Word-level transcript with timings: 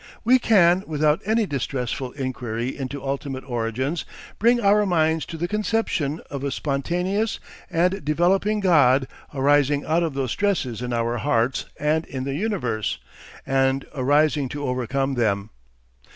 We 0.23 0.39
can, 0.39 0.83
without 0.87 1.21
any 1.27 1.45
distressful 1.45 2.11
inquiry 2.13 2.75
into 2.75 3.03
ultimate 3.05 3.47
origins, 3.47 4.03
bring 4.39 4.59
our 4.59 4.83
minds 4.83 5.27
to 5.27 5.37
the 5.37 5.47
conception 5.47 6.21
of 6.27 6.43
a 6.43 6.49
spontaneous 6.49 7.39
and 7.69 8.03
developing 8.03 8.61
God 8.61 9.07
arising 9.31 9.85
out 9.85 10.01
of 10.01 10.15
those 10.15 10.31
stresses 10.31 10.81
in 10.81 10.91
our 10.91 11.17
hearts 11.17 11.65
and 11.79 12.07
in 12.07 12.23
the 12.23 12.33
universe, 12.33 12.97
and 13.45 13.85
arising 13.93 14.49
to 14.49 14.65
overcome 14.65 15.13
them. 15.13 15.51